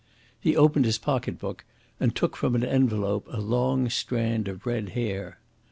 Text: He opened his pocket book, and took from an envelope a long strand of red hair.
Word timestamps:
He 0.39 0.55
opened 0.57 0.85
his 0.85 0.97
pocket 0.97 1.37
book, 1.37 1.63
and 1.99 2.15
took 2.15 2.35
from 2.35 2.55
an 2.55 2.63
envelope 2.65 3.27
a 3.29 3.39
long 3.39 3.87
strand 3.91 4.47
of 4.47 4.65
red 4.65 4.89
hair. 4.97 5.37